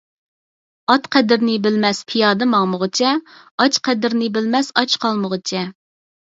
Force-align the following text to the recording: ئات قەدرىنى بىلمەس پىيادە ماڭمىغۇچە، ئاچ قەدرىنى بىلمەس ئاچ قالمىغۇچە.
ئات 0.93 1.03
قەدرىنى 1.15 1.57
بىلمەس 1.65 1.99
پىيادە 2.13 2.47
ماڭمىغۇچە، 2.53 3.11
ئاچ 3.35 3.79
قەدرىنى 3.89 4.31
بىلمەس 4.39 4.73
ئاچ 4.83 4.97
قالمىغۇچە. 5.05 5.63